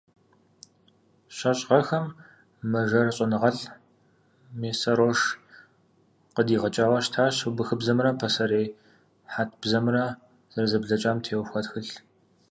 ЩэщӀ 1.37 1.65
гъэхэм 1.69 2.05
мэжэр 2.71 3.07
щӀэныгъэлӀ 3.15 3.65
Мессарош 4.59 5.19
къыдигъэкӀауэ 6.35 6.99
щытащ 7.05 7.35
убыхыбзэмрэ 7.47 8.09
пасэрей 8.19 8.67
хьэт 9.33 9.51
бзэмрэ 9.61 10.03
зэрызэблагъэм 10.53 11.17
теухуа 11.25 11.61
тхылъ. 11.65 11.93